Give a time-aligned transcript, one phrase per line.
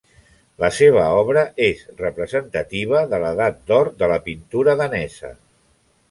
[0.61, 5.31] La seva obra és representativa de l'Edat d'Or de la pintura danesa.